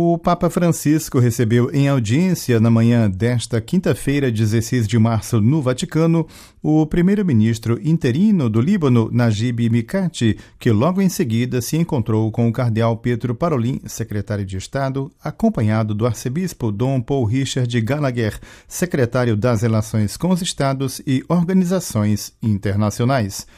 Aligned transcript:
O 0.00 0.16
Papa 0.16 0.48
Francisco 0.48 1.18
recebeu 1.18 1.74
em 1.74 1.88
audiência 1.88 2.60
na 2.60 2.70
manhã 2.70 3.10
desta 3.10 3.60
quinta-feira, 3.60 4.30
16 4.30 4.86
de 4.86 4.96
março, 4.96 5.40
no 5.40 5.60
Vaticano, 5.60 6.24
o 6.62 6.86
primeiro-ministro 6.86 7.80
interino 7.82 8.48
do 8.48 8.60
Líbano, 8.60 9.10
Najib 9.10 9.68
Mikati, 9.68 10.38
que 10.56 10.70
logo 10.70 11.02
em 11.02 11.08
seguida 11.08 11.60
se 11.60 11.76
encontrou 11.76 12.30
com 12.30 12.48
o 12.48 12.52
cardeal 12.52 12.96
Pedro 12.96 13.34
Parolin, 13.34 13.80
secretário 13.86 14.46
de 14.46 14.56
Estado, 14.56 15.10
acompanhado 15.20 15.96
do 15.96 16.06
arcebispo 16.06 16.70
Dom 16.70 17.00
Paul 17.00 17.24
Richard 17.24 17.80
Gallagher, 17.80 18.38
secretário 18.68 19.36
das 19.36 19.62
Relações 19.62 20.16
com 20.16 20.30
os 20.30 20.40
Estados 20.40 21.02
e 21.04 21.24
Organizações 21.28 22.32
Internacionais. 22.40 23.48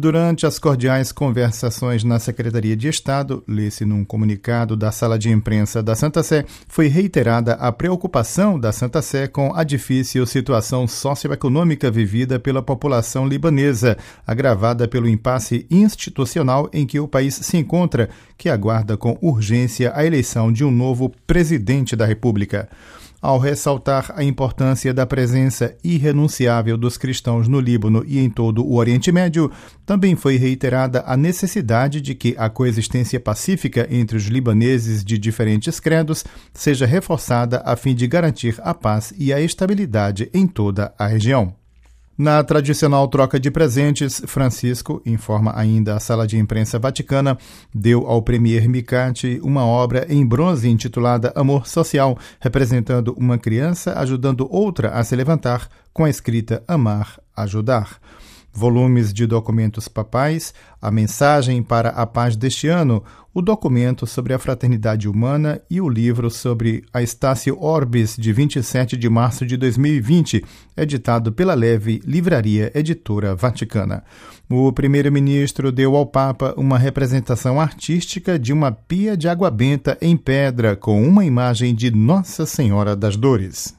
Durante 0.00 0.46
as 0.46 0.60
cordiais 0.60 1.10
conversações 1.10 2.04
na 2.04 2.20
Secretaria 2.20 2.76
de 2.76 2.86
Estado, 2.86 3.42
lê-se 3.48 3.84
num 3.84 4.04
comunicado 4.04 4.76
da 4.76 4.92
Sala 4.92 5.18
de 5.18 5.28
Imprensa 5.28 5.82
da 5.82 5.96
Santa 5.96 6.22
Sé, 6.22 6.44
foi 6.68 6.86
reiterada 6.86 7.54
a 7.54 7.72
preocupação 7.72 8.60
da 8.60 8.70
Santa 8.70 9.02
Sé 9.02 9.26
com 9.26 9.52
a 9.52 9.64
difícil 9.64 10.24
situação 10.24 10.86
socioeconômica 10.86 11.90
vivida 11.90 12.38
pela 12.38 12.62
população 12.62 13.26
libanesa, 13.26 13.98
agravada 14.24 14.86
pelo 14.86 15.08
impasse 15.08 15.66
institucional 15.68 16.70
em 16.72 16.86
que 16.86 17.00
o 17.00 17.08
país 17.08 17.34
se 17.34 17.56
encontra, 17.56 18.08
que 18.36 18.48
aguarda 18.48 18.96
com 18.96 19.18
urgência 19.20 19.90
a 19.96 20.06
eleição 20.06 20.52
de 20.52 20.64
um 20.64 20.70
novo 20.70 21.10
presidente 21.26 21.96
da 21.96 22.06
República 22.06 22.68
ao 23.20 23.38
ressaltar 23.38 24.12
a 24.14 24.22
importância 24.22 24.94
da 24.94 25.06
presença 25.06 25.76
irrenunciável 25.82 26.76
dos 26.76 26.96
cristãos 26.96 27.48
no 27.48 27.60
Líbano 27.60 28.04
e 28.06 28.18
em 28.18 28.30
todo 28.30 28.64
o 28.64 28.76
Oriente 28.76 29.10
Médio, 29.10 29.50
também 29.84 30.14
foi 30.14 30.36
reiterada 30.36 31.02
a 31.06 31.16
necessidade 31.16 32.00
de 32.00 32.14
que 32.14 32.34
a 32.38 32.48
coexistência 32.48 33.18
pacífica 33.18 33.88
entre 33.90 34.16
os 34.16 34.24
libaneses 34.24 35.04
de 35.04 35.18
diferentes 35.18 35.80
credos 35.80 36.24
seja 36.52 36.86
reforçada 36.86 37.62
a 37.64 37.74
fim 37.74 37.94
de 37.94 38.06
garantir 38.06 38.54
a 38.62 38.72
paz 38.72 39.12
e 39.18 39.32
a 39.32 39.40
estabilidade 39.40 40.30
em 40.32 40.46
toda 40.46 40.94
a 40.98 41.06
região. 41.06 41.57
Na 42.18 42.42
tradicional 42.42 43.06
troca 43.06 43.38
de 43.38 43.48
presentes, 43.48 44.20
Francisco, 44.26 45.00
informa 45.06 45.52
ainda 45.56 45.94
a 45.94 46.00
sala 46.00 46.26
de 46.26 46.36
imprensa 46.36 46.76
vaticana, 46.76 47.38
deu 47.72 48.08
ao 48.08 48.20
premier 48.20 48.68
Micati 48.68 49.38
uma 49.40 49.64
obra 49.64 50.04
em 50.08 50.26
bronze 50.26 50.68
intitulada 50.68 51.32
Amor 51.36 51.68
Social, 51.68 52.18
representando 52.40 53.14
uma 53.16 53.38
criança 53.38 53.96
ajudando 54.00 54.48
outra 54.50 54.90
a 54.90 55.04
se 55.04 55.14
levantar, 55.14 55.68
com 55.92 56.04
a 56.04 56.10
escrita 56.10 56.60
Amar, 56.66 57.20
Ajudar 57.36 58.00
volumes 58.52 59.12
de 59.12 59.26
documentos 59.26 59.88
papais, 59.88 60.52
a 60.80 60.90
mensagem 60.90 61.62
para 61.62 61.90
a 61.90 62.06
paz 62.06 62.36
deste 62.36 62.68
ano, 62.68 63.02
o 63.32 63.42
documento 63.42 64.06
sobre 64.06 64.32
a 64.32 64.38
fraternidade 64.38 65.08
humana 65.08 65.60
e 65.70 65.80
o 65.80 65.88
livro 65.88 66.30
sobre 66.30 66.84
a 66.92 67.02
Estácio 67.02 67.56
Orbis, 67.62 68.16
de 68.16 68.32
27 68.32 68.96
de 68.96 69.08
março 69.08 69.46
de 69.46 69.56
2020, 69.56 70.44
editado 70.76 71.30
pela 71.30 71.54
Leve 71.54 72.00
Livraria 72.04 72.72
Editora 72.74 73.34
Vaticana. 73.34 74.02
O 74.50 74.72
primeiro-ministro 74.72 75.70
deu 75.70 75.94
ao 75.94 76.06
Papa 76.06 76.54
uma 76.56 76.78
representação 76.78 77.60
artística 77.60 78.38
de 78.38 78.52
uma 78.52 78.72
pia 78.72 79.16
de 79.16 79.28
água 79.28 79.50
benta 79.50 79.98
em 80.00 80.16
pedra 80.16 80.74
com 80.74 81.02
uma 81.06 81.24
imagem 81.24 81.74
de 81.74 81.90
Nossa 81.90 82.46
Senhora 82.46 82.96
das 82.96 83.16
Dores. 83.16 83.66